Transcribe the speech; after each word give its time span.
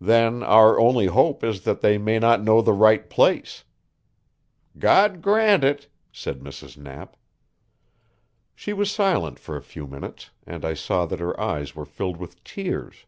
"Then 0.00 0.42
our 0.42 0.80
only 0.80 1.06
hope 1.06 1.44
is 1.44 1.62
that 1.62 1.82
they 1.82 1.96
may 1.96 2.18
not 2.18 2.42
know 2.42 2.60
the 2.62 2.72
right 2.72 3.08
place." 3.08 3.62
"God 4.76 5.22
grant 5.22 5.62
it," 5.62 5.86
said 6.10 6.40
Mrs. 6.40 6.76
Knapp. 6.76 7.16
She 8.56 8.72
was 8.72 8.90
silent 8.90 9.38
for 9.38 9.56
a 9.56 9.62
few 9.62 9.86
minutes, 9.86 10.30
and 10.44 10.64
I 10.64 10.74
saw 10.74 11.06
that 11.06 11.20
her 11.20 11.40
eyes 11.40 11.76
were 11.76 11.86
filled 11.86 12.16
with 12.16 12.42
tears. 12.42 13.06